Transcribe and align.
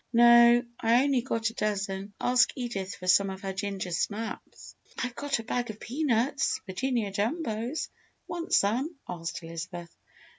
"No 0.11 0.63
I 0.79 1.03
only 1.03 1.21
got 1.21 1.51
a 1.51 1.53
dozen. 1.53 2.15
Ask 2.19 2.49
Edith 2.55 2.95
for 2.95 3.05
some 3.07 3.29
of 3.29 3.41
her 3.41 3.53
ginger 3.53 3.91
snaps." 3.91 4.73
"I've 4.97 5.13
got 5.13 5.37
a 5.37 5.43
bag 5.43 5.69
of 5.69 5.79
peanuts 5.79 6.59
Virginia 6.65 7.11
Jumbos. 7.11 7.87
Want 8.27 8.51
some?" 8.51 8.95
asked 9.07 9.43
Elizabeth. 9.43 9.95